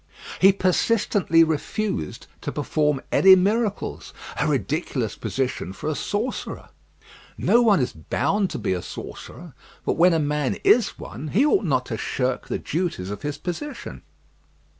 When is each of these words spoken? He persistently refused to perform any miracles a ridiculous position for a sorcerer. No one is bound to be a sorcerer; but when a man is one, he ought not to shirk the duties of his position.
He 0.39 0.51
persistently 0.51 1.43
refused 1.43 2.25
to 2.41 2.51
perform 2.51 3.01
any 3.11 3.35
miracles 3.35 4.15
a 4.39 4.47
ridiculous 4.47 5.15
position 5.15 5.73
for 5.73 5.87
a 5.87 5.93
sorcerer. 5.93 6.69
No 7.37 7.61
one 7.61 7.79
is 7.79 7.93
bound 7.93 8.49
to 8.49 8.57
be 8.57 8.73
a 8.73 8.81
sorcerer; 8.81 9.53
but 9.85 9.97
when 9.97 10.15
a 10.15 10.19
man 10.19 10.55
is 10.63 10.97
one, 10.97 11.27
he 11.27 11.45
ought 11.45 11.65
not 11.65 11.85
to 11.85 11.97
shirk 11.99 12.47
the 12.47 12.57
duties 12.57 13.11
of 13.11 13.21
his 13.21 13.37
position. 13.37 14.01